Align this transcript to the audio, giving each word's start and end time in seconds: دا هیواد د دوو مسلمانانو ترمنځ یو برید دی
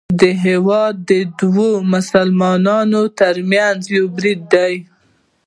دا 0.19 0.29
هیواد 0.45 0.93
د 1.09 1.11
دوو 1.39 1.71
مسلمانانو 1.93 3.01
ترمنځ 3.19 3.79
یو 3.95 4.05
برید 4.15 4.41
دی 4.53 4.73